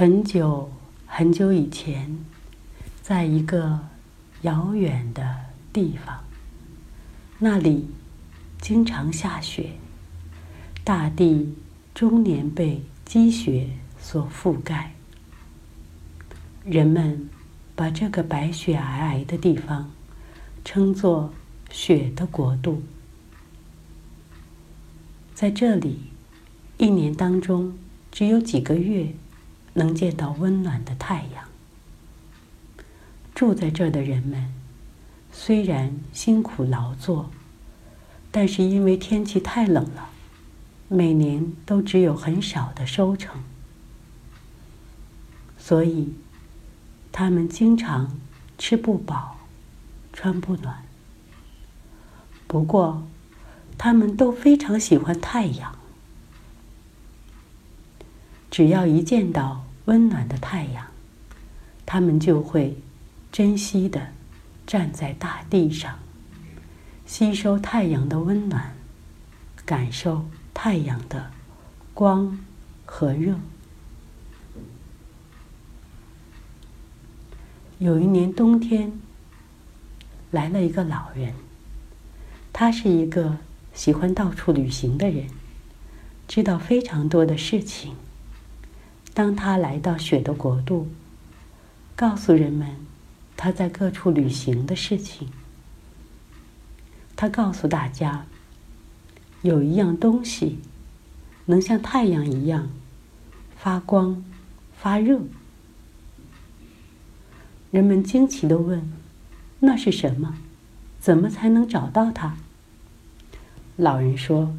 [0.00, 0.72] 很久
[1.06, 2.16] 很久以前，
[3.02, 3.80] 在一个
[4.40, 5.36] 遥远的
[5.74, 6.24] 地方，
[7.38, 7.86] 那里
[8.62, 9.72] 经常下雪，
[10.82, 11.54] 大地
[11.92, 13.68] 终年被积雪
[13.98, 14.94] 所覆盖。
[16.64, 17.28] 人们
[17.76, 19.92] 把这个白雪皑皑的地方
[20.64, 21.34] 称作
[21.70, 22.82] “雪的国度”。
[25.36, 25.98] 在这里，
[26.78, 27.76] 一年当中
[28.10, 29.12] 只有几个月。
[29.74, 31.44] 能见到温暖的太阳。
[33.34, 34.52] 住在这儿的人们，
[35.32, 37.30] 虽然辛苦劳作，
[38.30, 40.10] 但是因为天气太冷了，
[40.88, 43.42] 每年都只有很少的收成，
[45.58, 46.14] 所以
[47.10, 48.18] 他们经常
[48.58, 49.38] 吃不饱，
[50.12, 50.84] 穿不暖。
[52.46, 53.04] 不过，
[53.78, 55.79] 他们都非常喜欢太阳。
[58.50, 60.86] 只要一见到温暖的太阳，
[61.86, 62.76] 他们就会
[63.30, 64.08] 珍惜的
[64.66, 65.98] 站在大地上，
[67.06, 68.74] 吸收太阳的温暖，
[69.64, 71.30] 感受太阳的
[71.94, 72.38] 光
[72.84, 73.36] 和热。
[77.78, 78.92] 有一年冬天，
[80.32, 81.34] 来了一个老人，
[82.52, 83.38] 他是一个
[83.72, 85.28] 喜欢到处旅行的人，
[86.26, 87.94] 知道非常多的事情。
[89.20, 90.88] 当他来到雪的国度，
[91.94, 92.74] 告诉人们
[93.36, 95.28] 他在各处旅行的事情。
[97.14, 98.24] 他告诉大家，
[99.42, 100.60] 有一样东西
[101.44, 102.70] 能像太阳一样
[103.58, 104.24] 发光
[104.78, 105.20] 发热。
[107.70, 108.90] 人们惊奇的问
[109.60, 110.38] ：“那是什么？
[110.98, 112.38] 怎么才能找到它？”
[113.76, 114.56] 老人说：“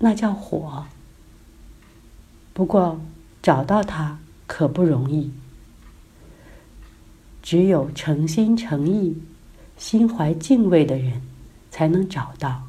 [0.00, 0.86] 那叫火。”
[2.52, 3.00] 不过。
[3.42, 5.32] 找到它可不容易，
[7.42, 9.22] 只有诚心诚意、
[9.78, 11.22] 心怀敬畏的人
[11.70, 12.62] 才能找到；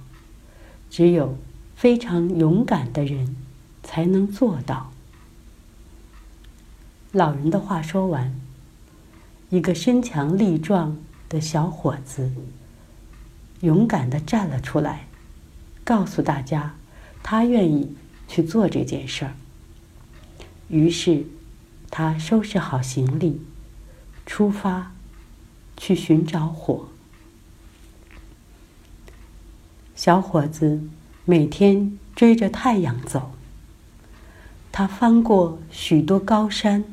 [0.89, 1.37] 只有
[1.75, 3.35] 非常勇敢的人
[3.83, 4.91] 才能做到。
[7.11, 8.33] 老人的话说完，
[9.49, 10.97] 一个身强力壮
[11.27, 12.31] 的小伙子
[13.59, 15.07] 勇敢的站了出来，
[15.83, 16.73] 告诉大家，
[17.21, 17.93] 他愿意
[18.29, 19.33] 去做这件事儿。
[20.71, 21.25] 于是，
[21.89, 23.41] 他收拾好行李，
[24.25, 24.93] 出发
[25.75, 26.87] 去寻找火。
[29.93, 30.81] 小伙子
[31.25, 33.31] 每天追着太阳走，
[34.71, 36.85] 他翻过许多高山，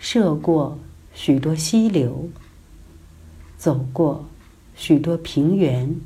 [0.00, 0.80] 涉过
[1.14, 2.28] 许多溪流，
[3.56, 4.26] 走过
[4.74, 6.00] 许多平原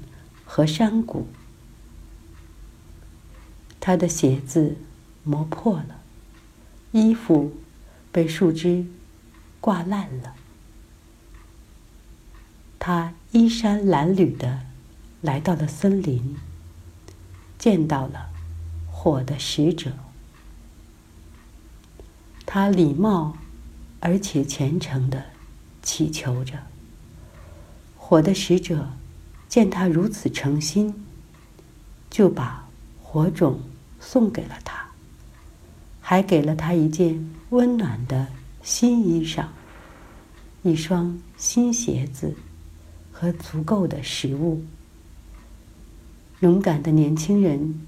[0.44, 1.26] 和山谷。
[3.80, 4.76] 他的鞋子
[5.24, 6.01] 磨破了。
[6.92, 7.52] 衣服
[8.10, 8.86] 被树枝
[9.60, 10.34] 挂烂了，
[12.78, 14.60] 他衣衫褴褛的
[15.22, 16.36] 来到了森林，
[17.58, 18.30] 见到了
[18.90, 19.92] 火的使者。
[22.44, 23.38] 他礼貌
[24.00, 25.24] 而且虔诚的
[25.82, 26.58] 祈求着。
[27.96, 28.90] 火的使者
[29.48, 31.06] 见他如此诚心，
[32.10, 32.68] 就把
[33.02, 33.60] 火种
[33.98, 34.81] 送给了他。
[36.12, 38.26] 还给了他一件温暖的
[38.62, 39.46] 新衣裳、
[40.62, 42.36] 一双新鞋子
[43.10, 44.62] 和足够的食物。
[46.40, 47.80] 勇敢的年轻人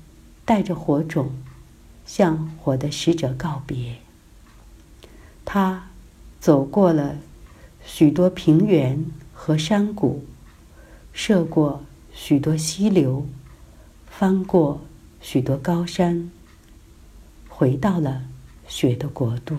[0.42, 1.32] 带着火种，
[2.06, 3.96] 向火的使者告别。
[5.44, 5.90] 他
[6.40, 7.16] 走过了
[7.84, 10.24] 许多平原和山谷，
[11.12, 11.84] 涉过
[12.14, 13.26] 许多溪流，
[14.06, 14.80] 翻过
[15.20, 16.30] 许多高山。
[17.56, 18.22] 回到了
[18.66, 19.54] 雪的国度。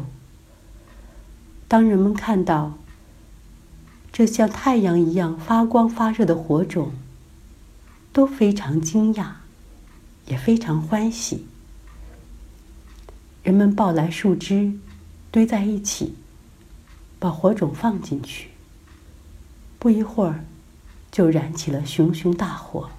[1.66, 2.74] 当人们看到
[4.12, 6.92] 这像太阳一样发光发热的火种，
[8.12, 9.28] 都非常惊讶，
[10.26, 11.46] 也非常欢喜。
[13.44, 14.74] 人们抱来树枝，
[15.32, 16.16] 堆在一起，
[17.18, 18.50] 把火种放进去。
[19.80, 20.44] 不一会儿，
[21.10, 22.90] 就燃起了熊熊大火。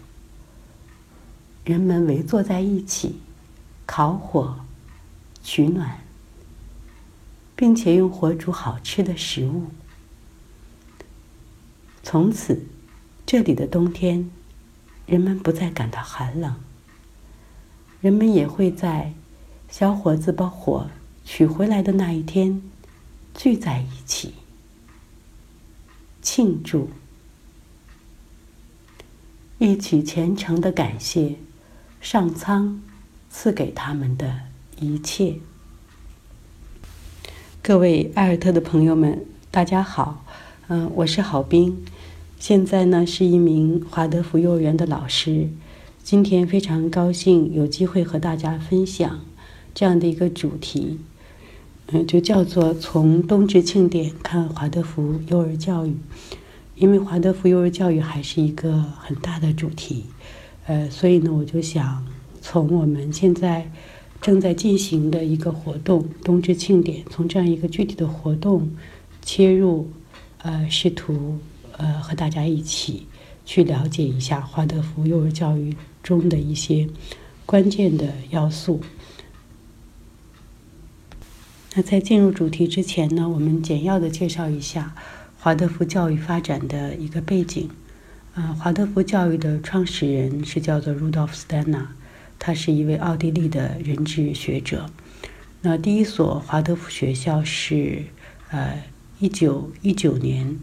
[1.66, 3.20] 人们围坐在一起，
[3.84, 4.60] 烤火。
[5.46, 6.00] 取暖，
[7.54, 9.66] 并且用火煮好吃的食物。
[12.02, 12.66] 从此，
[13.24, 14.28] 这里的冬天，
[15.06, 16.56] 人们不再感到寒冷。
[18.00, 19.12] 人们也会在
[19.70, 20.90] 小伙子把火
[21.24, 22.60] 取回来的那一天，
[23.32, 24.34] 聚在一起
[26.20, 26.90] 庆祝，
[29.58, 31.36] 一起虔诚的感谢
[32.00, 32.82] 上苍
[33.30, 34.55] 赐给他们的。
[34.78, 35.36] 一切。
[37.62, 40.22] 各位艾尔特的朋友们，大家好。
[40.68, 41.82] 嗯，我是郝斌，
[42.38, 45.48] 现在呢是一名华德福幼儿园的老师。
[46.02, 49.24] 今天非常高兴有机会和大家分享
[49.74, 50.98] 这样的一个主题，
[51.86, 55.96] 嗯，就叫做从冬至庆典看华德福幼儿教育。
[56.74, 60.04] 因为华德福幼儿教育还是一个很大的主题，
[60.66, 62.04] 呃，所以呢，我就想
[62.42, 63.72] 从我们现在。
[64.26, 68.72] 正在进行的一个活动——冬至庆典，从这样一个具体的活动
[69.22, 69.88] 切入，
[70.38, 71.38] 呃，试图
[71.76, 73.06] 呃和大家一起
[73.44, 76.88] 去了解一下华德福幼儿教育中的一些
[77.46, 78.80] 关键的要素。
[81.76, 84.96] 那在进入主题之前呢，我们简要的介绍一下
[85.38, 87.70] 华德福教育发展的一个背景。
[88.34, 91.86] 啊，华德福教育的创始人是叫做 Rudolf Steiner。
[92.38, 94.90] 他是一位奥地利的人质学者。
[95.62, 98.04] 那第一所华德福学校是
[98.50, 98.84] 呃
[99.18, 100.56] 一九一九年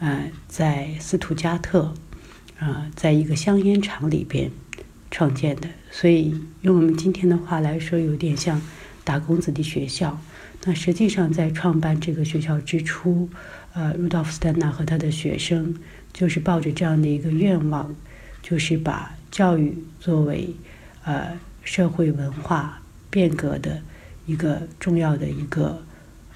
[0.00, 1.94] 呃在斯图加特
[2.58, 4.50] 啊，在一个香烟厂里边
[5.10, 8.60] 创建的，所以用我们今天的话来说，有点像
[9.04, 10.20] 打工子弟学校。
[10.64, 13.28] 那实际上在创办这个学校之初，
[13.74, 15.76] 呃，鲁道夫·斯坦纳和他的学生
[16.12, 17.94] 就是抱着这样的一个愿望，
[18.42, 20.48] 就是把教育作为。
[21.08, 23.80] 呃，社会文化变革的
[24.26, 25.82] 一个重要的一个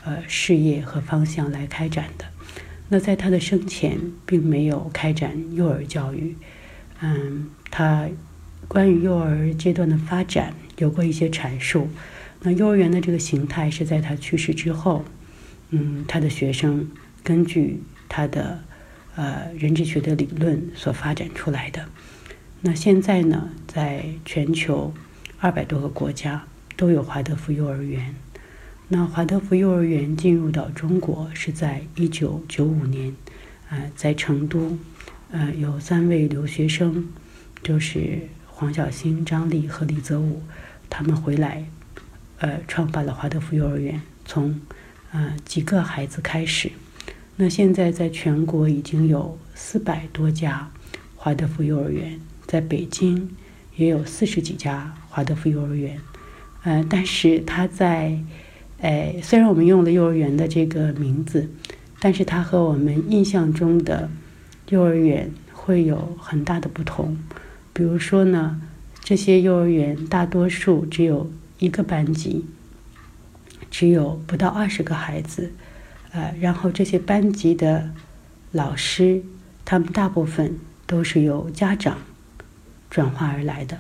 [0.03, 2.25] 呃事业和方向来开展的。
[2.89, 6.35] 那在他的生前，并没有开展幼儿教育。
[7.03, 8.09] 嗯，他
[8.67, 11.91] 关于幼儿阶段的发展有过一些阐述。
[12.41, 15.05] 那幼儿园的这个形态是在他去世之后，
[15.69, 16.91] 嗯，他的学生
[17.23, 18.65] 根据他的
[19.17, 21.87] 呃人质学的理论所发展出来的。
[22.65, 24.95] 那现在呢，在全球
[25.41, 26.45] 二百多个国家
[26.77, 28.15] 都有华德福幼儿园。
[28.87, 33.13] 那华德福幼儿园进入到中国是在一九九五年，
[33.69, 34.79] 呃，在成都，
[35.33, 37.09] 呃，有三位留学生，
[37.65, 40.41] 就是黄小星、张丽和李泽武，
[40.89, 41.65] 他们回来，
[42.39, 44.61] 呃，创办了华德福幼儿园，从
[45.11, 46.71] 呃几个孩子开始。
[47.35, 50.71] 那现在在全国已经有四百多家
[51.17, 52.21] 华德福幼儿园。
[52.47, 53.31] 在北京
[53.77, 55.99] 也有四十几家华德福幼儿园，
[56.65, 58.19] 呃，但是它在，
[58.79, 61.49] 呃，虽然我们用了幼儿园的这个名字，
[61.99, 64.11] 但是它和我们印象中的
[64.69, 67.17] 幼儿园会有很大的不同。
[67.73, 68.61] 比如说呢，
[69.01, 72.45] 这些幼儿园大多数只有一个班级，
[73.71, 75.53] 只有不到二十个孩子，
[76.11, 77.91] 呃，然后这些班级的
[78.51, 79.23] 老师，
[79.65, 81.97] 他们大部分都是由家长。
[82.93, 83.79] 转化而来的，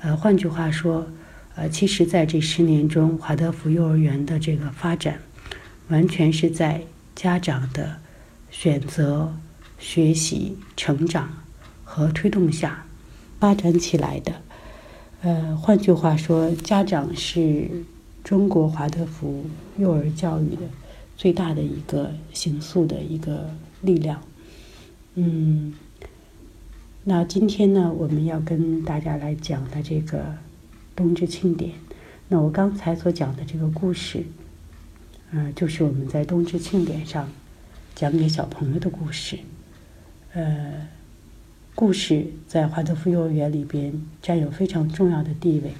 [0.00, 1.06] 呃，换句话说，
[1.54, 5.20] 呃，其实在这十年中，华德福幼儿园的这个发展，
[5.86, 6.82] 完全是在
[7.14, 7.98] 家长的
[8.50, 9.32] 选择、
[9.78, 11.44] 学习、成长
[11.84, 12.84] 和推动下
[13.38, 14.32] 发展起来的。
[15.22, 17.70] 呃，换句话说，家长是
[18.24, 20.62] 中国华德福幼儿教育的
[21.16, 23.48] 最大的一个形塑的一个
[23.82, 24.20] 力量。
[25.14, 25.72] 嗯。
[27.08, 30.22] 那今天呢，我们要跟大家来讲的这个
[30.94, 31.72] 冬至庆典。
[32.28, 34.22] 那我刚才所讲的这个故事，
[35.30, 37.26] 嗯，就是我们在冬至庆典上
[37.94, 39.38] 讲给小朋友的故事。
[40.34, 40.86] 呃，
[41.74, 45.72] 故事在华德福幼儿园里边占有非常重要的地位。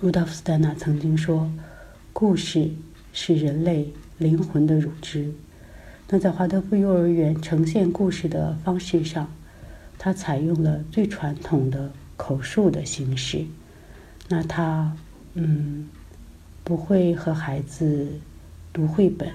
[0.00, 1.50] 鲁道夫·斯坦纳曾经说
[2.14, 2.70] ：“故事
[3.12, 5.32] 是人类灵魂的乳汁。”
[6.08, 9.28] 那在华德福幼儿园呈现故事的方式上，
[10.02, 13.44] 他采用了最传统的口述的形式，
[14.30, 14.96] 那他
[15.34, 15.90] 嗯
[16.64, 18.08] 不会和孩子
[18.72, 19.28] 读绘本，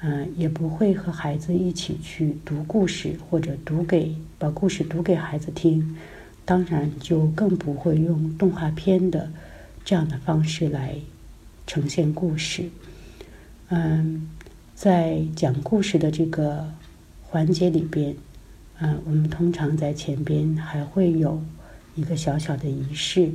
[0.00, 5.96] 嗯也不会和孩子一起去读故事或者读给把故事读给孩子听，
[6.44, 9.30] 当然就更不会用动画片的
[9.84, 10.96] 这样的方式来
[11.64, 12.68] 呈现故事。
[13.68, 14.28] 嗯，
[14.74, 16.72] 在讲故事的这个
[17.22, 18.16] 环节里边。
[18.78, 21.42] 嗯，我们通常在前边还会有
[21.94, 23.30] 一个小小的仪式，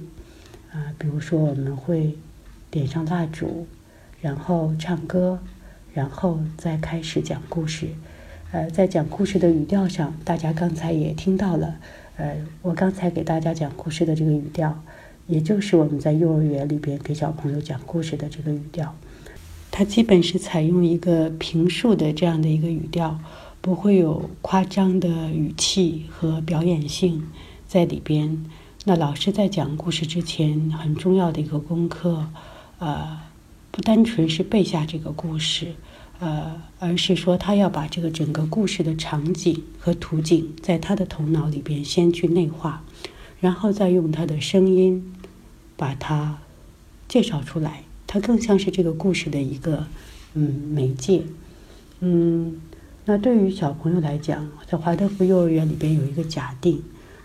[0.72, 2.16] 啊，比如说我们会
[2.70, 3.66] 点上蜡烛，
[4.22, 5.40] 然后唱歌，
[5.96, 7.88] 然后再开始讲故事。
[8.52, 11.76] 呃，在讲故事的语调上，大家刚才也听到了，
[12.18, 14.84] 呃，我刚才给大家讲故事的这个语调，
[15.26, 18.96] 也就是我们在幼儿园里边给小朋友讲故事的这个语调，
[19.72, 23.20] 它基本是采用一个平述的这样的一个语调。
[23.62, 27.27] 不会有夸张的语气和表演性
[27.68, 28.44] 在里边。
[28.86, 32.27] 那老师在讲故事之前，很重要的一个功课，
[32.80, 33.20] 呃，
[33.70, 35.75] 不单纯是背下这个故事，
[36.20, 42.84] 呃，而是说他要把这个整个故事的场景和图景在他的头脑里边先去内化，
[43.39, 45.13] 然后再用他的声音
[45.77, 46.39] 把它
[47.08, 47.84] 介绍出来。
[48.08, 49.86] 它更像是这个故事的一个
[50.34, 50.41] 嗯
[50.74, 51.22] 媒介，
[52.00, 52.60] 嗯，
[53.05, 56.81] 那对于小朋友来讲，在华德福幼儿园里边有一个假定，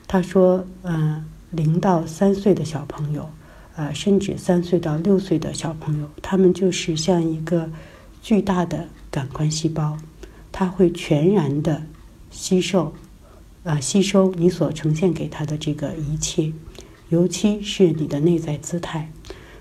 [0.07, 3.29] 他说，嗯，零到三岁的小朋友。
[3.79, 7.69] 呃，甚至三岁到六岁的小朋友，他们就是像一个
[8.23, 9.99] 巨大的感官细胞，
[10.51, 11.83] 他会全然的
[12.31, 12.95] 吸收，
[13.65, 16.55] 啊，吸收你所呈现给他的这个一切，
[17.11, 19.13] 尤其是你的内在姿态。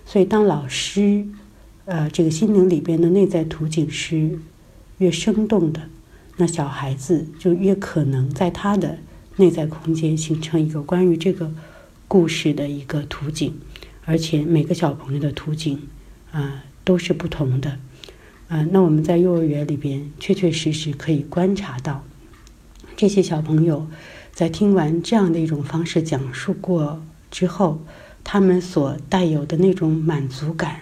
[0.06, 1.28] 所以，当老师，
[1.84, 4.40] 呃，这个心灵里边的内在图景是
[5.00, 5.90] 越生动的，
[6.38, 9.00] 那小孩子就越可能在他的
[9.38, 11.52] 内在空间形成一个关于这个
[12.08, 13.60] 故事的一个图景。
[14.08, 15.82] 而且每个小朋友的图景，
[16.32, 17.80] 啊，都是不同的，
[18.48, 22.04] 啊，那我们在幼儿园里边确确实实可以观察到，
[22.96, 23.88] 这些小朋友
[24.32, 27.82] 在听完这样的一种方式讲述过之后，
[28.24, 30.82] 他们所带有的那种满足感，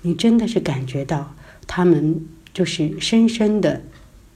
[0.00, 1.34] 你真的是感觉到
[1.66, 2.24] 他们
[2.54, 3.82] 就是深深的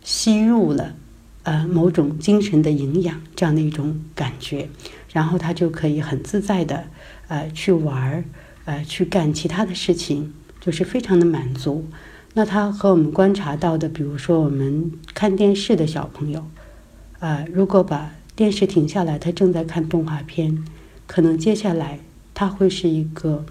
[0.09, 0.95] 吸入了，
[1.43, 4.71] 呃，某种精神的营养这样的一种感觉，
[5.13, 6.87] 然后他就可以很自在的。
[7.27, 8.25] 呃，去玩儿，
[8.65, 11.85] 呃，去干其他的事情，就是非常的满足。
[12.33, 16.47] 那他和我们观察到的，比如说我们看电视的小朋友，
[17.19, 20.65] 呃，如果把电视停下来，他正在看动画片，
[21.07, 22.01] 可能接下来
[22.33, 23.45] 他会是一个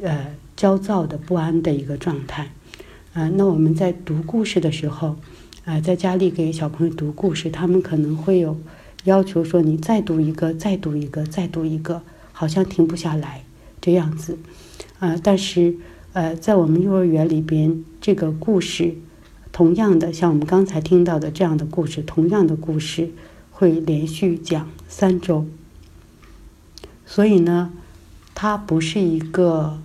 [0.00, 2.52] 呃焦躁的、不安的一个状态。
[3.14, 5.16] 啊，那我们在读故事的时候，
[5.64, 8.58] 啊，在家里给小朋友读故事，他们可能会有
[9.04, 12.02] 要求说：“你再读一个，再读一个，再读一个。”
[12.36, 13.44] 好像停不下来
[13.80, 14.36] 这样子，
[14.98, 15.76] 啊，但是
[16.14, 18.96] 呃，在我们幼儿园里边，这个故事，
[19.52, 23.10] 同样的，像我们刚才听到的这样的故事，同样的故事
[23.52, 25.46] 会连续讲三周。
[27.06, 27.72] 所以呢，
[28.34, 29.78] 它不是一个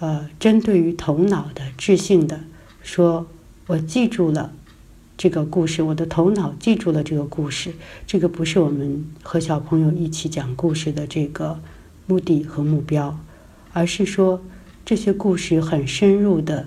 [0.00, 2.40] 呃针对于头脑的智性的，
[2.82, 3.28] 说
[3.68, 4.52] 我记住了
[5.18, 7.74] 这个故事，我的头脑记住了这个故事，
[8.06, 11.60] 这个不是我们和小朋友一起讲故事的这个。
[12.10, 13.20] 目的和目标，
[13.74, 14.42] 而是说
[14.82, 16.66] 这些故事很深入的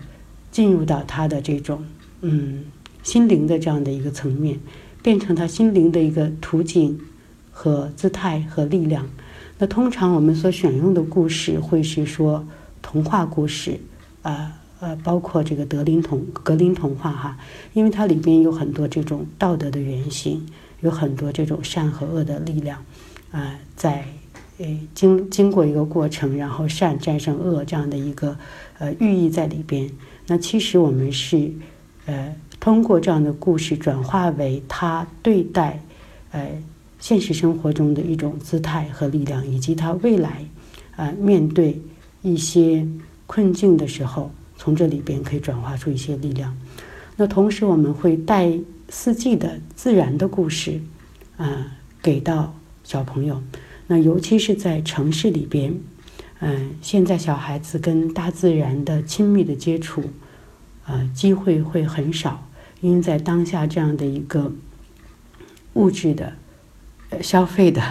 [0.51, 1.83] 进入到他的这种
[2.21, 2.65] 嗯
[3.01, 4.59] 心灵的这样的一个层面，
[5.01, 6.99] 变成他心灵的一个图景
[7.51, 9.09] 和姿态和力量。
[9.57, 12.45] 那通常我们所选用的故事会是说
[12.83, 13.79] 童话故事，
[14.21, 17.37] 呃呃，包括这个德林童格林童话哈，
[17.71, 20.45] 因为它里边有很多这种道德的原型，
[20.81, 22.83] 有很多这种善和恶的力量，
[23.31, 24.03] 啊，在。
[24.57, 28.37] 诶，经经过一个过程，然后善战胜恶这样的一个
[28.77, 29.89] 呃寓意在里边。
[30.27, 31.51] 那其实我们是
[32.05, 35.81] 呃通过这样的故事转化为他对待
[36.31, 36.47] 呃
[36.99, 40.45] 现实生活中的一种姿态和力量，以及他未来
[40.95, 41.81] 啊面对
[42.21, 42.85] 一些
[43.25, 44.29] 困境的时候，
[44.61, 46.55] 从这里边可以转化出一些力量。
[47.17, 50.79] 那同时我们会带四季的自然的故事
[51.35, 52.53] 啊给到
[52.83, 53.41] 小朋友。
[53.87, 55.73] 那尤其是在城市里边，
[56.41, 60.03] 嗯，现在小孩子跟大自然的亲密的接触，
[60.85, 62.47] 呃，机会会很少，
[62.81, 64.53] 因为在当下这样的一个
[65.73, 66.33] 物质的
[67.23, 67.81] 消费的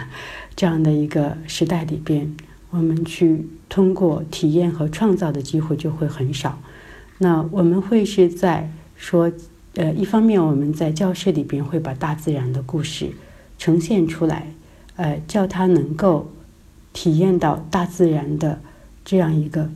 [0.54, 2.36] 这样的一个时代里边，
[2.70, 6.58] 我们去通过体验和创造的机会就会很少。
[7.18, 9.30] 那我们会是在说，
[9.74, 13.10] 呃，一方面我们在教室里边会把大自然的故事
[13.58, 14.52] 呈现出来。
[14.96, 16.30] 呃，叫他能够
[16.92, 18.60] 体验到大自然的
[19.02, 19.70] 这样一个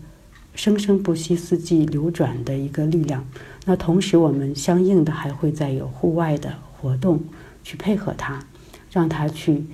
[0.54, 3.26] 生生不息、四季流转的一个力量。
[3.64, 7.22] 那同时，我们相应的还会再有户外的活动
[7.62, 8.44] 去配合他，
[8.92, 9.64] 让他去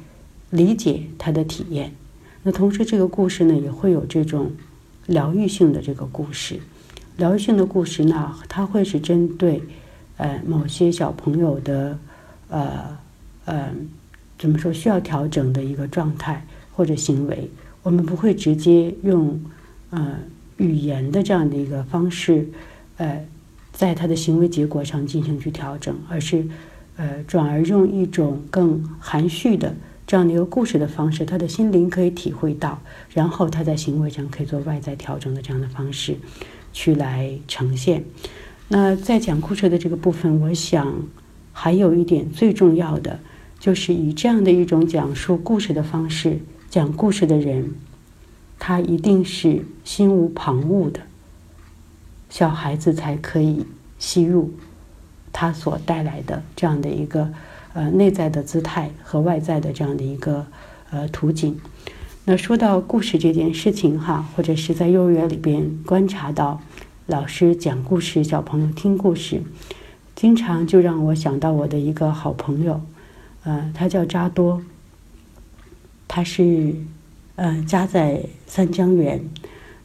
[0.50, 1.92] 理解他的体验。
[2.42, 4.50] 那同时，这个故事呢，也会有这种
[5.06, 6.60] 疗愈性的这个故事。
[7.16, 9.62] 疗愈性的故事呢，它会是针对
[10.16, 11.98] 呃某些小朋友的
[12.48, 12.98] 呃
[13.44, 13.68] 呃。
[14.38, 14.72] 怎么说？
[14.72, 16.42] 需要调整的一个状态
[16.72, 17.50] 或者行为，
[17.82, 19.38] 我们不会直接用
[19.90, 20.16] 呃
[20.56, 22.48] 语言的这样的一个方式，
[22.96, 23.22] 呃，
[23.70, 26.42] 在他的行为结果上进行去调整，而是
[26.96, 29.74] 呃转而用一种更含蓄的
[30.10, 32.82] 这样的一个故事的方式，他的心灵可以体会到，
[33.14, 36.16] 然后他在行为上可以做外在调整的这样的方式
[36.72, 38.02] 去来呈现。
[38.66, 41.04] 那在讲故事的这个部分，我想
[41.52, 43.20] 还有一点最重要的。
[43.60, 47.70] 就是以这样的一种讲述故事的方式讲故事的人，
[48.58, 51.02] 他一定是心无旁骛的，
[52.28, 53.64] 小孩子才可以
[54.00, 54.52] 吸入
[55.32, 57.32] 他所带来的这样的一个
[57.72, 60.46] 呃内在的姿态和外在的这样的一个
[60.90, 61.58] 呃图景。
[62.24, 66.60] 那说到故事这件事情哈，或者是在幼儿园里边观察到
[67.06, 69.42] 老师讲故事，小朋友听故事，
[70.14, 72.80] 经常就让我想到我的一个好朋友，
[73.42, 74.62] 呃，他叫扎多，
[76.06, 76.74] 他是
[77.36, 79.20] 呃家在三江源，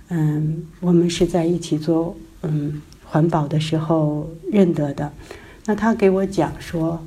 [0.10, 5.12] 嗯，我们是在一起做嗯环保的时候认得的。
[5.66, 7.02] 那他给我讲说，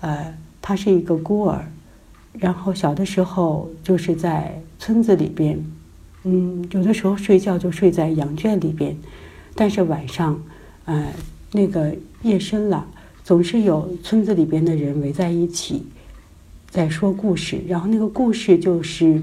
[0.00, 1.64] 呃，他是一个孤儿。
[2.38, 5.58] 然后小的时候就是在村子里边，
[6.24, 8.94] 嗯，有的时候睡觉就睡在羊圈里边，
[9.54, 10.38] 但是晚上，
[10.84, 11.10] 呃，
[11.52, 12.86] 那个夜深了，
[13.24, 15.86] 总是有村子里边的人围在一起，
[16.68, 19.22] 在说故事，然后那个故事就是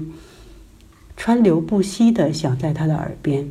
[1.16, 3.48] 川流不息的响在他的耳边。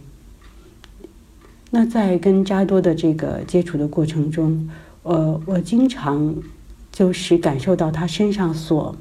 [1.72, 4.70] 那在跟扎多的这个接触的过程中，
[5.04, 6.36] 呃，我经常
[6.94, 8.96] 就是感受到他身上所。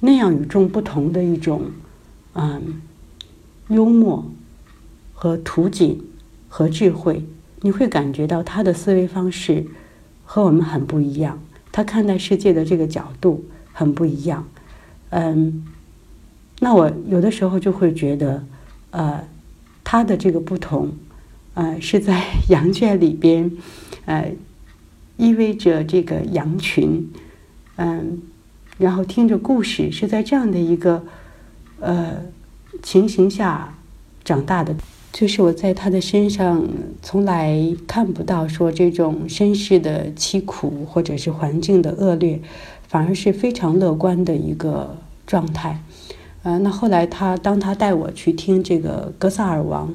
[0.00, 1.72] 那样与众不同的一种，
[2.34, 2.80] 嗯，
[3.68, 4.24] 幽默
[5.12, 6.00] 和图景
[6.48, 7.24] 和智慧，
[7.62, 9.66] 你会感觉到他的思维方式
[10.24, 14.46] 和我们很不一样，他看待世界的这个角度很不一样。
[15.10, 15.66] 嗯，
[16.60, 18.44] 那我有的时候就会觉得，
[18.92, 19.24] 呃，
[19.82, 20.92] 他的这个不同，
[21.54, 23.50] 呃，是在 羊圈里边，
[24.04, 24.32] 呃，
[25.18, 27.10] 意味着这个羊群，
[27.76, 28.22] 嗯。
[28.78, 31.02] 然后听着故事，是在这样的一个
[31.80, 32.22] 呃
[32.80, 33.74] 情形下
[34.24, 34.72] 长大的。
[35.10, 36.64] 就是我在他的身上
[37.02, 37.58] 从来
[37.88, 42.40] 看不到说这种身世的凄苦，或者是环境的恶劣，
[42.86, 44.96] 反而是非常乐观的一个
[45.26, 45.82] 状态。
[46.44, 49.88] 呃，那后来他当他带我去听这个《格萨尔王》，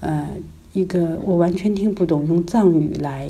[0.00, 0.26] 呃，
[0.72, 3.28] 一个我完全听不懂用藏语来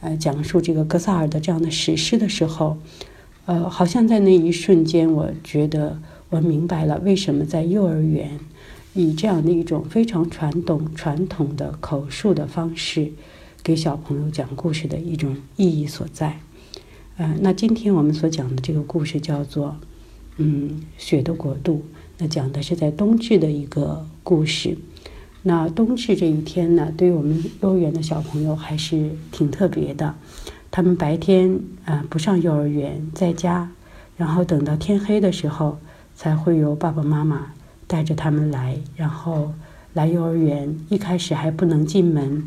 [0.00, 2.78] 呃讲述这个格萨尔的这样的史诗的时候。
[3.46, 8.38] 呃，好像在那一瞬间，我觉得我明白了为什么在幼儿园
[8.92, 13.10] 以这样的一种非常传统、传统的口述的方式
[13.62, 16.40] 给小朋友讲故事的一种意义所在。
[17.16, 19.68] 呃，那今天我们所讲的这个故事叫做
[20.36, 21.76] 《嗯雪的国度》，
[22.18, 24.76] 那讲的是在冬至的一个故事。
[25.48, 30.14] 那冬至这一天呢，对于我们幼儿园的小朋友还是挺特别的。
[30.70, 33.70] 他们白天啊不上幼儿园，在家，
[34.18, 35.78] 然后等到天黑的时候，
[36.14, 37.52] 才会由爸爸妈妈
[37.86, 39.54] 带着他们来，然后
[39.94, 40.78] 来幼儿园。
[40.90, 42.44] 一开始还不能进门，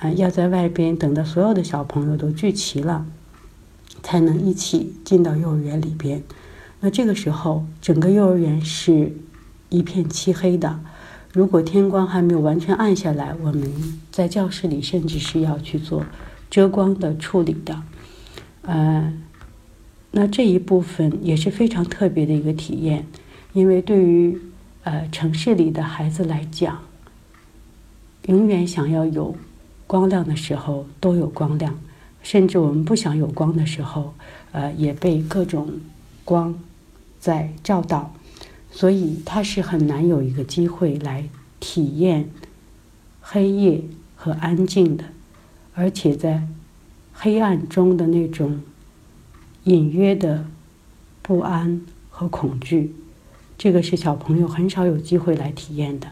[0.00, 3.06] 啊，要在外边等到所有的小朋友都聚齐了，
[4.02, 6.20] 才能一起进到幼儿园里边。
[6.80, 9.12] 那这个时候，整个幼儿园是
[9.68, 10.80] 一片漆黑的。
[11.32, 13.72] 如果天光还没有完全暗下来，我们
[14.10, 16.04] 在教室里甚至是要去做。
[16.50, 17.80] 遮光的处理的，
[18.62, 19.12] 呃，
[20.10, 23.06] 那这一部分也是非常特别的一个体验，
[23.52, 24.36] 因为对于
[24.82, 26.82] 呃城市里的孩子来讲，
[28.26, 29.36] 永远想要有
[29.86, 31.78] 光亮的时候都有光亮，
[32.24, 34.12] 甚至我们不想有光的时候，
[34.50, 35.70] 呃，也被各种
[36.24, 36.58] 光
[37.20, 38.12] 在照到，
[38.70, 41.28] 所以他是很难有一个机会来
[41.58, 42.30] 体验
[43.20, 43.82] 黑夜
[44.14, 45.04] 和安静的。
[45.74, 46.46] 而且在
[47.12, 48.60] 黑暗中的那种
[49.64, 50.46] 隐约的
[51.22, 51.80] 不安
[52.10, 52.94] 和恐惧，
[53.56, 56.08] 这个是小朋友很少有机会来体验的。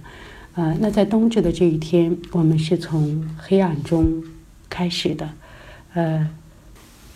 [0.54, 4.22] 呃，那在冬至的这一天，我们是从黑暗中
[4.68, 5.30] 开始的。
[5.94, 6.28] 呃，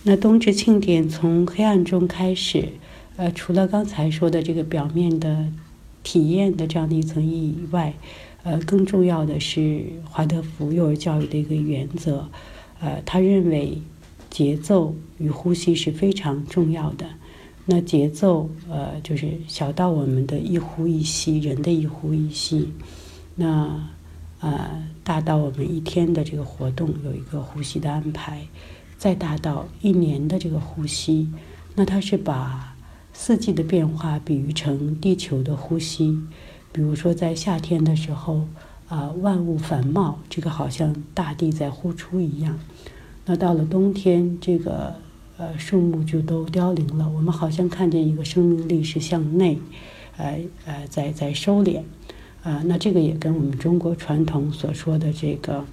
[0.03, 2.69] 那冬至庆典从黑暗中开始，
[3.23, 5.47] 呃，除了刚才说的这个表面的
[6.03, 7.95] 体验的这样的一层意义以外，
[8.43, 12.29] 呃，更重要的是华德福幼儿教育的一个原则，
[12.81, 13.81] 呃，他认为
[14.29, 17.07] 节奏与呼吸是非常重要的。
[17.65, 22.65] 那节奏，呃，就是小到我们的一呼一吸，人的一呼一吸；
[23.37, 23.89] 那
[24.41, 28.49] 呃，大到我们一天的这个活动有一个呼吸的安排；
[28.99, 31.29] 再大到一年的这个呼吸。
[31.77, 32.72] 那他是把
[33.12, 36.18] 四季的变化比喻成地球的呼吸。
[36.72, 38.48] 比如说，在夏天的时候，
[38.88, 42.59] 啊，万物繁茂，这个好像大地在呼出一样。
[43.27, 44.94] 那到了冬天，这个
[45.37, 47.09] 呃树木就都凋零了。
[47.09, 49.59] 我们好像看见一个生命力是向内，
[50.16, 51.83] 呃呃，在在收敛。
[52.42, 55.64] 啊，那这个也跟我们中国传统所说的这个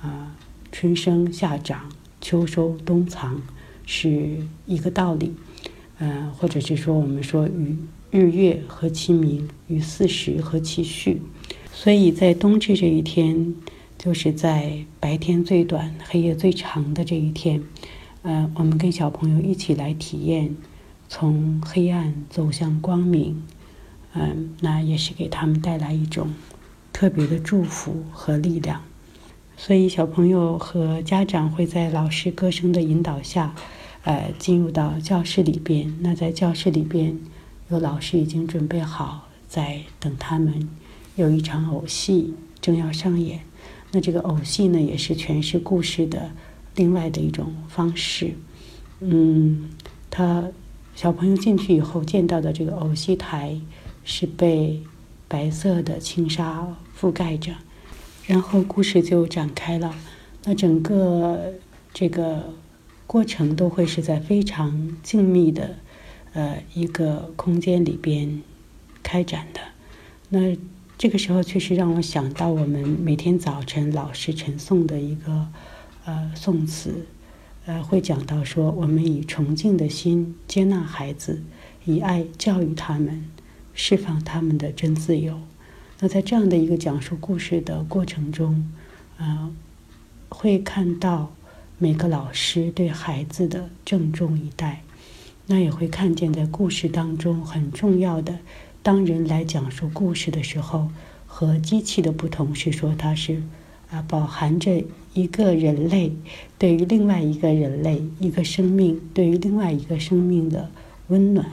[0.00, 0.36] 啊
[0.70, 3.42] 春生夏长秋收冬藏
[3.86, 5.34] 是一个道理。
[6.02, 7.76] 嗯，或者是说我们说与。
[8.12, 11.22] 日月和其明，与四时和其序。
[11.72, 13.54] 所以在冬至这一天，
[13.96, 17.62] 就是在白天最短、黑夜最长的这一天，
[18.20, 20.54] 呃，我们跟小朋友一起来体验
[21.08, 23.42] 从黑暗走向光明，
[24.12, 26.34] 嗯，那也是给他们带来一种
[26.92, 28.82] 特别的祝福和力量。
[29.56, 33.54] 所以，小朋友和家长会在老师歌声的引导下，
[34.04, 35.96] 呃，进入到教室里边。
[36.00, 37.18] 那在教室里边，
[37.70, 40.68] 有老师已经准备好，在等他们。
[41.14, 43.40] 有一场偶戏正要上演。
[43.90, 46.30] 那这个偶戏呢，也是诠释故事的
[46.74, 48.32] 另外的一种方式。
[49.00, 49.68] 嗯，
[50.10, 50.48] 他
[50.94, 53.60] 小朋友进去以后见到的这个偶戏台
[54.04, 54.82] 是被
[55.28, 56.66] 白色的轻纱
[56.98, 57.52] 覆盖着。
[58.26, 59.94] 然后故事就展开了，
[60.44, 61.52] 那整个
[61.92, 62.54] 这个
[63.12, 65.76] 过程都会是在非常静谧的
[66.32, 68.40] 呃一个空间里边
[69.02, 69.60] 开展的。
[70.30, 70.56] 那
[70.96, 75.46] 这个时候确实让我想到我们每天早晨老师晨诵的一个
[76.06, 77.04] 呃宋词，
[77.66, 81.42] 呃会讲到说我们以崇敬的心接纳孩子，
[81.84, 83.28] 以爱教育他们，
[83.74, 85.38] 释放他们的真自由。
[86.00, 88.72] 那在这样的一个讲述故事的过程中，
[89.18, 89.50] 呃，
[90.30, 91.30] 会看到
[91.82, 94.84] 每个老师对孩子的郑重以待，
[95.46, 98.38] 那也会看见在故事当中很重要的，
[98.84, 100.90] 当人来讲述故事的时候，
[101.26, 103.42] 和机器的不同是说它是
[103.90, 106.12] 啊，饱含着一个人类
[106.56, 110.70] 对于另外一个人类一个生命对于另外一个生命的
[111.08, 111.50] 温暖，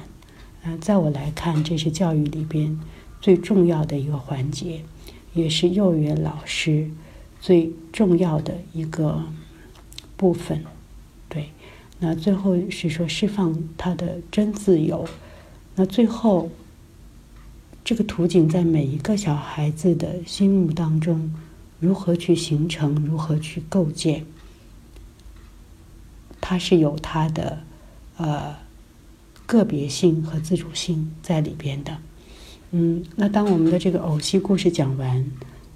[0.61, 2.79] 呃，在我来看，这是教育里边。
[3.19, 4.83] 最重要的一个环节，
[5.33, 6.91] 也是幼儿园老师
[7.41, 9.23] 最重要的一个
[10.19, 10.65] 部分。
[11.29, 11.49] 对，
[11.99, 15.07] 那最后是说释放他的真自由。
[15.75, 16.49] 那最后，
[17.85, 21.33] 这个图景在每一个小孩子的心目当中
[21.79, 24.25] 如何去形成，如何去构建，
[26.41, 27.59] 它是有它的
[28.17, 28.57] 呃
[29.45, 31.97] 个别性和自主性在里边的。
[32.71, 35.25] 嗯，那当我们的这个偶戏故事讲完，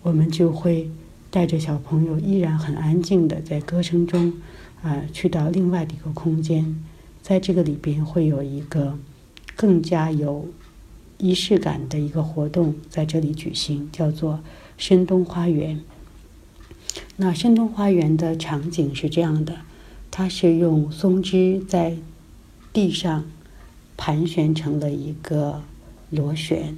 [0.01, 0.89] 我们就会
[1.33, 4.33] 带着小朋友依然很安静的在歌声中，
[4.83, 6.79] 啊，去到另外的一个空间，
[7.23, 8.99] 在这个里边会有一个
[9.55, 10.45] 更加有
[11.17, 14.41] 仪式感的一个活动在这里举行，叫做
[14.77, 15.81] 深冬花园。
[17.15, 19.61] 那深冬花园的场景是这样的，
[20.11, 21.97] 它是用松枝在
[22.71, 23.25] 地上
[23.97, 25.63] 盘旋成了一个。
[26.15, 26.77] 螺旋，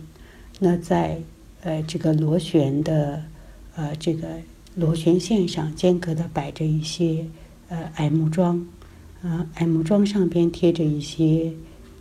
[0.59, 1.19] 那在
[1.61, 3.23] 呃这个螺旋的
[3.75, 4.27] 呃这个
[4.75, 7.25] 螺旋线上间隔的摆着一些
[7.69, 8.65] 呃矮木桩，
[9.21, 11.53] 啊矮木桩上边贴着一些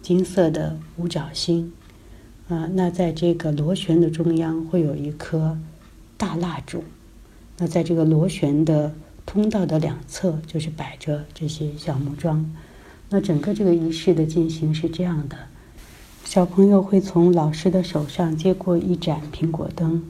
[0.02, 1.72] 金色的五角星，
[2.48, 5.58] 啊那在这个螺旋的中央会有一颗
[6.16, 6.82] 大蜡烛，
[7.58, 12.54] 那在这个螺旋的通道的两侧就是摆着这些小木桩，
[13.08, 15.36] 那整个这个仪式的进行是这样的。
[16.24, 20.02] 小朋友会从老师的手上接过一盏苹果灯，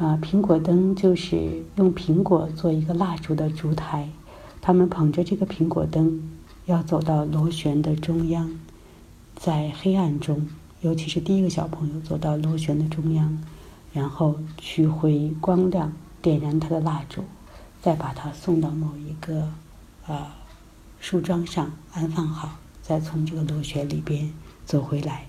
[0.00, 4.08] 啊，苹果灯就是用苹果做一个蜡烛的烛台。
[4.62, 6.26] 他们捧着这个苹果灯，
[6.64, 8.50] 要走到螺旋的中央，
[9.36, 10.48] 在黑暗中，
[10.80, 13.42] 尤其是第一个小朋友走到螺旋的中央，
[13.92, 17.22] 然后取回光亮，点燃他的蜡烛，
[17.82, 19.52] 再把它送到某一个
[20.06, 20.26] 呃
[20.98, 24.32] 树桩上安放好，再从这个螺旋里边
[24.64, 25.26] 走回来。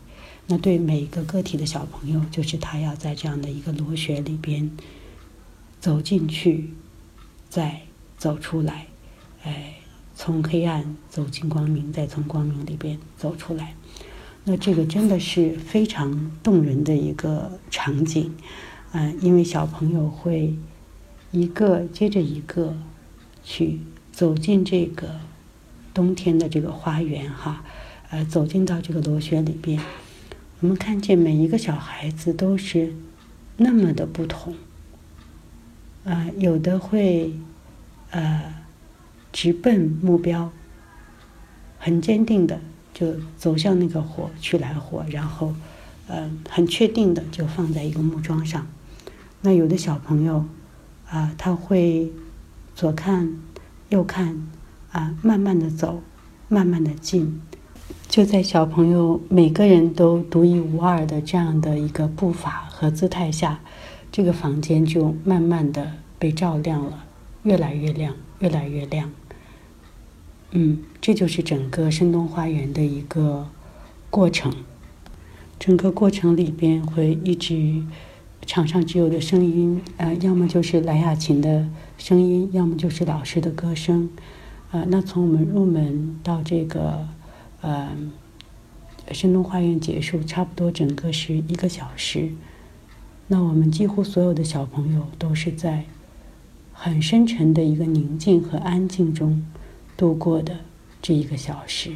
[0.52, 4.70] 那对每一个个体的小朋友，就是他要在这样的一个螺旋里边
[5.80, 6.72] 走进去，
[7.50, 7.84] 再
[8.18, 8.88] 走出来，
[9.44, 9.76] 哎，
[10.14, 13.74] 从黑暗走进光明，再从光明里边走出来。
[14.44, 18.36] 那这个真的是非常动人的一个场景，
[18.92, 20.54] 嗯，因为小朋友会
[21.32, 22.76] 一个接着一个
[23.42, 23.80] 去
[24.12, 25.18] 走进这个
[25.94, 27.64] 冬天的这个花园哈，
[28.10, 29.82] 呃，走进到这个螺旋里边。
[30.62, 32.94] 我们看见每一个小孩子都是
[33.58, 34.54] 那么的不同，
[36.04, 37.34] 啊，有的会
[38.12, 38.54] 呃
[39.34, 40.52] 直奔目标，
[41.80, 42.62] 很坚定的
[42.94, 45.56] 就走向那个火去来火，然后
[46.08, 48.68] 呃很确定的就放在一个木桩上。
[49.42, 50.46] 那有的小朋友
[51.10, 52.12] 啊，他会
[52.76, 53.36] 左看
[53.90, 54.48] 右看
[54.92, 56.04] 啊，慢慢的走，
[56.48, 57.42] 慢慢的进。
[58.12, 63.62] 就在小朋友每个人都独一无二的这样的一个步伐和姿态下，
[64.12, 67.06] 这个房间就慢慢的被照亮了，
[67.44, 69.10] 越来越亮，越来越亮。
[70.52, 73.48] 嗯，这就是整个深冬花园的一个
[74.10, 74.54] 过程。
[75.58, 77.82] 整个过程里边会一直
[78.46, 81.66] 场上只有的声音，呃，要么就是蓝雅琴的
[81.98, 84.10] 声音，要么就是老师的歌声。
[84.72, 87.08] 呃，那从我们入门到这个，
[87.62, 87.90] 呃，
[89.12, 92.32] 深东花园结束，差不多整个是一个小时。
[93.28, 95.86] 那我们几乎所有的小朋友都是在
[96.74, 99.46] 很深沉的一个宁静和安静中
[99.96, 100.58] 度过的
[101.02, 101.94] 这一个小时。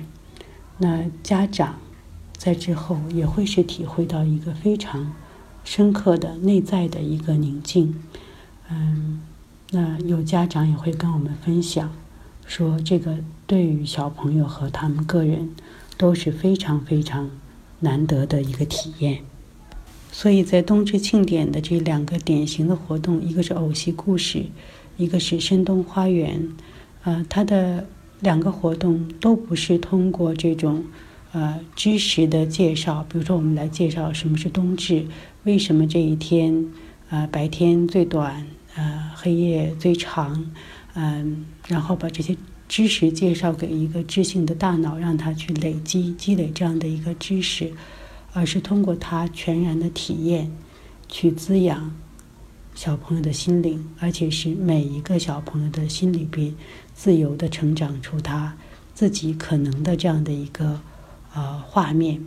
[0.77, 1.79] 那家长
[2.37, 5.13] 在之后也会是体会到一个非常
[5.63, 8.01] 深刻的内在的一个宁静。
[8.69, 9.21] 嗯，
[9.71, 11.91] 那有家长也会跟我们分享。
[12.45, 15.51] 说这个对于小朋友和他们个人
[15.97, 17.29] 都是非常非常
[17.79, 19.19] 难得的一个体验，
[20.11, 24.45] 所以在冬至庆典的这两个典型的活动，一个是偶戏故事，
[24.97, 26.49] 一个是深冬花园，
[27.03, 27.87] 呃，它的
[28.21, 30.83] 两个活动都不是通过这种
[31.31, 35.05] 呃知识的介绍，比如说我们来介绍什么是冬至，
[35.43, 36.65] 为什么这一天
[37.09, 40.51] 啊白天最短，呃黑夜最长。
[40.97, 42.37] 嗯，然后把这些
[42.75, 47.71] 知识介绍给一个知性的大脑，让他去累积、积累这样的一个知识，
[48.33, 50.51] 而是通过他全然的体验，
[51.07, 51.95] 去滋养
[52.73, 56.53] 小朋友的心灵，而且是每一个小朋友的心里边
[56.93, 58.57] 自由的成长出他
[58.93, 60.81] 自己可能的这样的一个
[61.33, 62.21] 呃画面。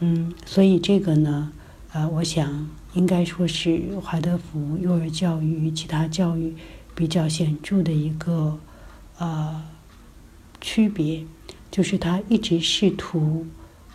[0.00, 1.52] 嗯，所以这个呢，
[1.92, 6.54] 呃，我想应该说是华德福幼儿教育与其他教育。
[6.94, 8.58] 比较显著的一个
[9.16, 9.62] 呃
[10.62, 11.22] 区别，
[11.70, 13.46] 就是他一直试图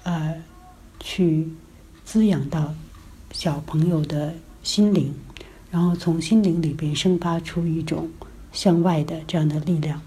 [0.03, 0.36] 呃
[0.99, 1.47] 去
[2.06, 2.75] 滋养到
[3.32, 5.12] 小朋友的心灵，
[5.71, 8.08] 然后从心灵里边生发出一种
[8.51, 9.99] 向外的这样的力量。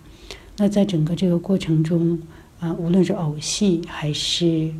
[0.58, 2.20] 那在整个这个过程中
[2.60, 4.72] 啊，无论是偶戏还是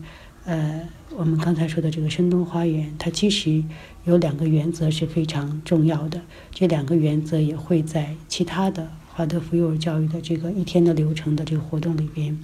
[0.44, 3.64] 呃我们刚才说的这个深冬花园，它其实。
[4.06, 12.38] 有两个原则是非常重要的，这两个原则也会在其他的华德福幼儿教育的这个一天的流程的这个活动里边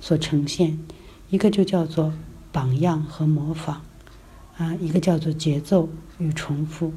[0.00, 0.78] 所呈现。
[1.30, 2.12] 一个就叫做
[2.52, 3.78] 榜样和模仿，
[4.56, 6.92] 啊，一个叫做节奏与重复。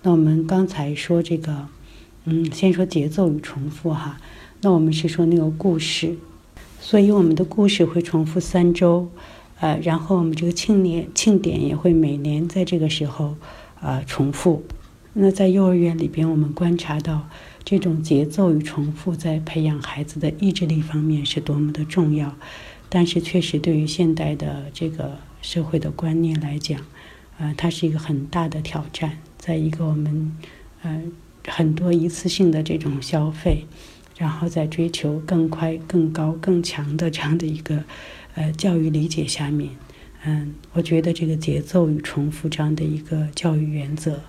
[0.00, 1.68] 那我们刚才说这个，
[2.24, 4.18] 嗯，先说节奏与重复哈。
[4.62, 6.16] 那我们是说那个故事，
[6.80, 9.10] 所以我们的故事会重复三周。
[9.58, 13.36] 呃，然后我们这个庆年庆典也会每年在这个时候，
[13.82, 14.64] 呃，重复。
[15.12, 17.28] 那在幼儿园里边，我们观察到
[17.64, 22.34] 这种节奏与重复在培养孩子的意志力方面是多么的重要。
[22.88, 26.80] 但是，确实对于现代的这个社会的观念来讲，
[27.38, 29.18] 呃，它是一个很大的挑战。
[29.38, 30.36] 在一个我们，
[30.82, 31.02] 呃，
[31.46, 33.64] 很多一次性的这种消费，
[34.18, 37.84] 然后在追求更快、更高、更强的这样的一个。
[38.36, 39.70] 呃，教育理解下面，
[40.22, 44.20] 嗯，我觉得这个节奏与重复这样的一个教育原则，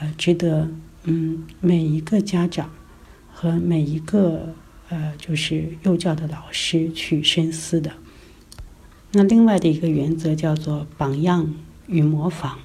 [0.00, 0.68] 呃，值得
[1.04, 2.70] 嗯每一个家长
[3.32, 4.54] 和每一个
[4.88, 7.92] 呃就是幼教的老师去深思的。
[9.12, 11.54] 那另外的一个原则叫做榜样
[11.86, 12.58] 与模仿。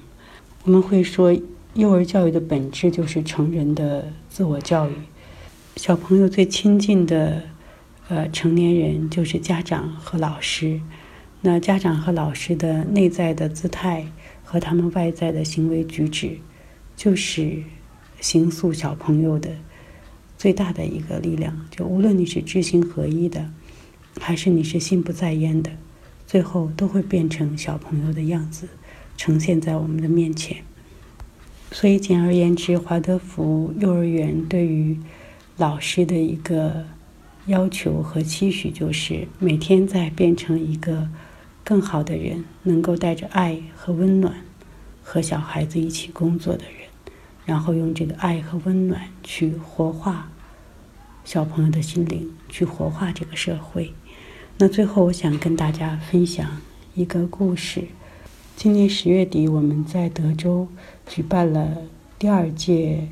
[0.64, 1.32] 我们会说，
[1.74, 4.94] 幼儿教育的本质就是成人的自我教育，
[5.76, 7.42] 小朋友最亲近的。
[8.08, 10.80] 呃，成年人就是家长和老师，
[11.42, 14.04] 那家长和老师的内在的姿态
[14.42, 16.36] 和他们外在的行为举止，
[16.96, 17.62] 就是
[18.20, 19.50] 形塑小朋友的
[20.38, 21.66] 最大的一个力量。
[21.70, 23.50] 就无论你是知行合一的，
[24.20, 25.70] 还是你是心不在焉的，
[26.26, 28.68] 最后都会变成小朋友的样子，
[29.16, 30.58] 呈现在我们的面前。
[31.72, 34.98] 所以，简而言之，华德福幼儿园对于
[35.56, 36.86] 老师的一个。
[37.46, 41.08] 要求和期许就是每天在变成一个
[41.64, 44.34] 更好的人，能够带着爱和温暖
[45.02, 46.79] 和小孩子一起工作的人，
[47.50, 50.30] 然后用这个爱和温暖去活化
[51.24, 53.92] 小朋友的心灵，去活化这个社会。
[54.56, 56.48] 那最后，我想跟大家分享
[56.94, 57.88] 一个故事。
[58.54, 60.68] 今年十月底，我们在德州
[61.08, 61.78] 举办了
[62.20, 63.08] 第二届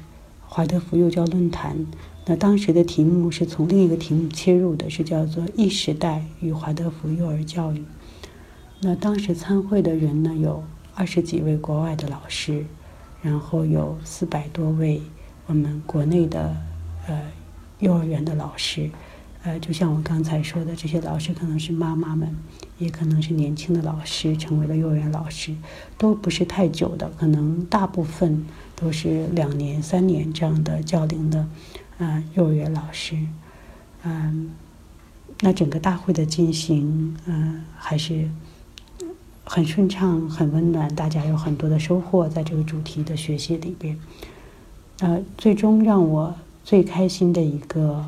[0.47, 1.85] 华德福幼教论坛。
[2.27, 7.83] 那当时的题目是从另一个题目切入的，是叫做“异时代与华德福幼儿教育”。
[8.83, 10.63] 那当时参会的人呢，有
[10.95, 12.65] 二十几位国外的老师，
[13.23, 15.03] 然后有四百多位
[15.47, 16.57] 我们国内的
[17.07, 17.21] 呃
[17.79, 18.91] 幼儿园的老师。
[19.45, 22.37] 呃，就像我刚才说的，这些老师可能是妈妈们，
[22.77, 25.55] 也可能是年轻的老师，成为了幼儿园老师，
[25.97, 31.47] 都不是太久的，可能大部分都是两年、三年这样的教龄的。
[31.99, 33.17] 啊，幼儿园老师，
[34.03, 34.51] 嗯，
[35.41, 38.29] 那整个大会的进行，嗯，还是
[39.51, 43.99] 很顺畅，很温暖，大家有很多的收获在这个主题的学习里边。
[45.01, 48.05] 呃，最终让我最开心的一个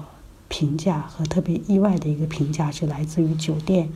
[0.49, 3.89] 评价和特别意外的一个评价是来自于酒店。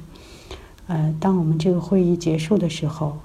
[0.87, 3.18] 呃，当我们这个会议结束的时候，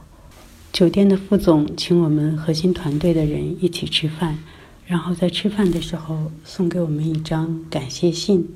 [0.73, 4.37] 酒店的副总请我们核心团队的人一起吃饭，
[4.85, 8.49] 然后在吃饭的时候送给我们一张感谢信，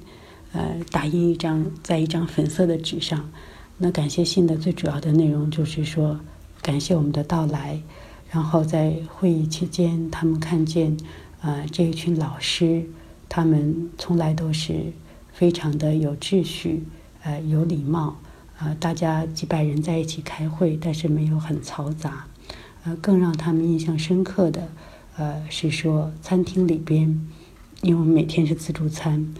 [0.51, 3.29] 呃，打印一张在一张粉色的纸上。
[3.83, 6.17] 那感谢信的最主要的内容就是说，
[6.61, 7.77] 感谢我们的到来。
[8.31, 10.95] 然后在会议期间，他们看见，
[11.41, 12.85] 呃，这一群老师，
[13.27, 14.93] 他们从来都是
[15.33, 16.85] 非常的有秩序，
[17.23, 18.15] 呃，有礼貌，
[18.57, 22.25] 呃，大家几百人在一起开会，但是没有很嘈杂。
[22.85, 24.69] 呃，更让他们印象深刻的，
[25.17, 27.01] 呃，是说餐厅里边，
[27.81, 29.33] 因为我们每天是自助餐，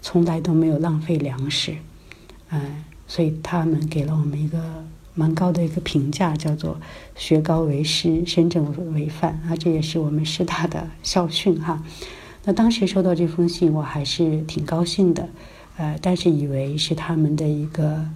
[0.00, 1.74] 从来都没有浪费粮食，
[2.50, 2.84] 嗯。
[3.10, 4.56] 所以他们给了我们一个
[5.14, 6.78] 蛮高的一个评价，叫做
[7.16, 11.82] “学高为师，身正为范”啊，这也是我们师大的校训哈。
[12.44, 15.28] 那当时收到这封信，我还是挺高兴的，
[15.76, 18.06] 呃，但是以为是他们的一个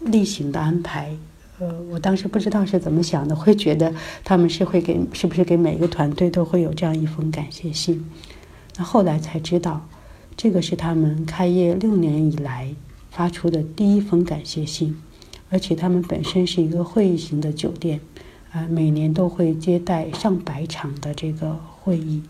[0.00, 1.16] 例行的安排，
[1.58, 8.04] 呃，我当时不知道是怎么想的，会觉得他们是会给，是不是给每个团队都会有这样一封感谢信？
[8.76, 9.88] 那后来才知道，
[10.36, 12.74] 这个是他们开业六年以来。
[13.16, 14.94] 发出的第一封感谢信，
[15.48, 17.98] 而且他们本身是一个会议型的酒店，
[18.52, 22.22] 啊，每年都会接待上百场的这个会议。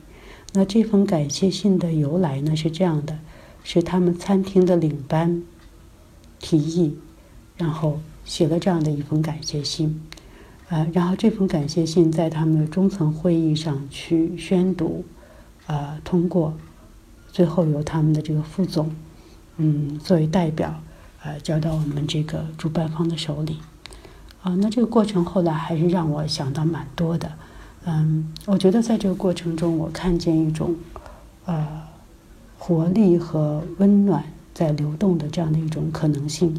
[0.52, 3.18] 那这封感谢信的由来呢是这样的：
[3.64, 5.42] 是他们餐厅的领班
[6.38, 6.96] 提议，
[7.56, 10.00] 然后写了这样的一封感谢信，
[10.68, 15.04] 啊，然后这封感谢信在他们的中层会议上去宣读，
[15.66, 16.54] 呃，通过，
[17.32, 18.94] 最后由他们的这个副总。
[19.58, 20.82] 嗯，作为代表，
[21.22, 23.56] 呃，交到我们这个主办方的手里，
[24.42, 27.32] 啊，那这个过程后来还是让我想到蛮多的，
[27.86, 30.76] 嗯，我觉得在这个过程中，我看见一种，
[31.46, 31.66] 呃，
[32.58, 36.54] 活力和温暖在流动的这样的一种可能性。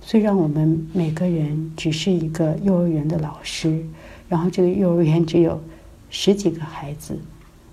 [0.00, 3.84] 虽然我们每个人只是一个幼儿园的老师，
[4.28, 5.60] 然后这个幼儿园只有
[6.08, 7.18] 十几个孩子，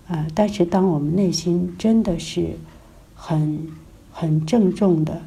[0.07, 2.57] 啊，但是当我们内心真的是
[3.13, 3.69] 很。
[4.17, 5.21] 很郑重的，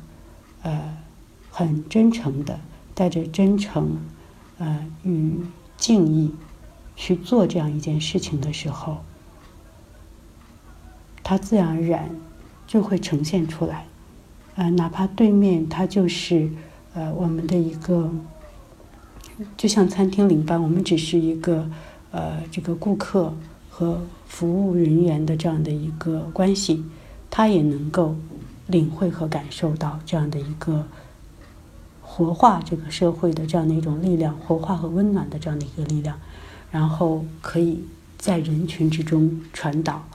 [0.62, 0.96] 呃，
[1.50, 2.58] 很真诚的，
[2.94, 3.98] 带着真诚，
[4.56, 5.38] 呃，与
[5.76, 6.34] 敬意
[6.96, 8.96] 去做这样一件事情的时候，
[11.22, 12.08] 它自然而然
[12.66, 13.84] 就会呈现出来。
[14.54, 16.50] 呃，哪怕对面他就是
[16.94, 18.10] 呃我们的一个，
[19.58, 21.70] 就像餐厅领班，我们只是一个
[22.10, 23.34] 呃这个顾客
[23.68, 26.82] 和服务人员的这样的一个关系，
[27.28, 28.16] 他也能够。
[28.68, 30.86] 领会和感受到这样的一个
[32.02, 36.18] 活化这个社会的这样的一种力量，活化和温暖的这样的一个力量，
[36.70, 37.82] 然后可以
[38.18, 40.06] 在人群之中传导。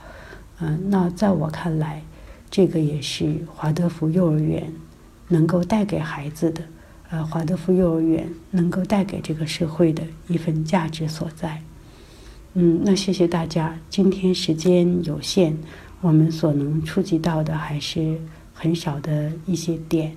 [0.60, 2.02] 嗯，那在我看来，
[2.50, 4.72] 这个也是华德福幼儿园
[5.28, 6.62] 能够带给孩子的，
[7.10, 11.60] 呃，华德福幼儿园能够带给这个社会的一份价值所在。
[12.52, 15.56] 嗯，那谢谢大家，今天时间有限，
[16.00, 18.20] 我们所能触及到的还是。
[18.54, 20.16] 很少的一些点，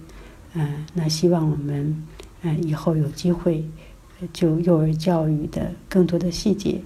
[0.54, 2.08] 嗯，那希望我们，
[2.44, 3.66] 嗯，以后有机会，
[4.32, 6.80] 就幼儿教育的更多的细节，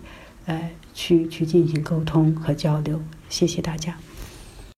[0.46, 3.00] 呃，去去进行沟通和交流。
[3.30, 3.96] 谢谢大家。